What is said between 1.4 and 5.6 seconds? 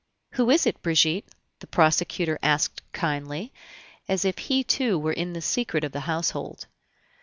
the prosecutor asked kindly, as if he too were in the